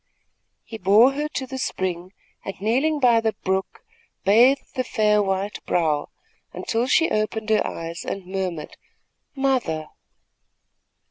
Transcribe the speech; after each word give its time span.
He 0.63 0.79
bore 0.79 1.11
her 1.13 1.27
to 1.35 1.45
the 1.45 1.59
spring 1.59 2.11
and, 2.43 2.59
kneeling 2.59 2.99
by 2.99 3.21
the 3.21 3.33
brook, 3.43 3.83
bathed 4.23 4.73
the 4.73 4.83
fair 4.83 5.21
white 5.21 5.63
brow, 5.67 6.09
until 6.53 6.87
she 6.87 7.11
opened 7.11 7.51
her 7.51 7.61
eyes 7.67 8.03
and 8.03 8.25
murmured: 8.25 8.77
"Mother!" 9.35 9.89